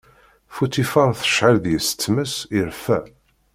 Futifaṛ 0.53 1.09
tecɛel 1.19 1.55
deg-s 1.63 1.89
tmes, 1.91 2.33
irfa. 2.59 2.99